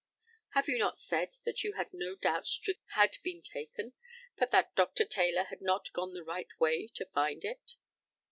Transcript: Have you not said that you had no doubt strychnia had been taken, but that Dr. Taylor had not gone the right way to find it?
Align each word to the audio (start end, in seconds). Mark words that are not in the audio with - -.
Have 0.55 0.67
you 0.67 0.79
not 0.79 0.97
said 0.97 1.35
that 1.45 1.63
you 1.63 1.73
had 1.73 1.93
no 1.93 2.15
doubt 2.15 2.47
strychnia 2.47 2.91
had 2.95 3.15
been 3.21 3.43
taken, 3.43 3.93
but 4.35 4.49
that 4.49 4.73
Dr. 4.73 5.05
Taylor 5.05 5.43
had 5.43 5.61
not 5.61 5.93
gone 5.93 6.15
the 6.15 6.23
right 6.23 6.49
way 6.59 6.87
to 6.95 7.05
find 7.05 7.43
it? 7.43 7.75